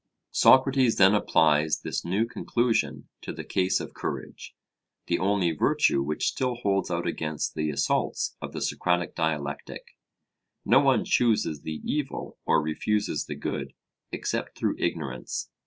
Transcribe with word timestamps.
Socrates 0.31 0.95
then 0.95 1.13
applies 1.13 1.81
this 1.81 2.03
new 2.03 2.25
conclusion 2.25 3.07
to 3.21 3.31
the 3.31 3.43
case 3.43 3.79
of 3.79 3.93
courage 3.93 4.55
the 5.05 5.19
only 5.19 5.51
virtue 5.51 6.01
which 6.01 6.25
still 6.25 6.55
holds 6.55 6.89
out 6.89 7.05
against 7.05 7.53
the 7.53 7.69
assaults 7.69 8.35
of 8.41 8.51
the 8.51 8.61
Socratic 8.63 9.13
dialectic. 9.13 9.95
No 10.65 10.79
one 10.79 11.05
chooses 11.05 11.61
the 11.61 11.81
evil 11.83 12.39
or 12.47 12.63
refuses 12.63 13.27
the 13.27 13.35
good 13.35 13.75
except 14.11 14.57
through 14.57 14.73
ignorance. 14.79 15.51